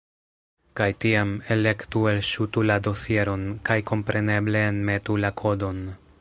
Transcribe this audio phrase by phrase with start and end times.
[0.79, 5.85] Kaj tiam, elektu "Elŝutu la dosieron", kaj kompreneble, enmetu la kodon.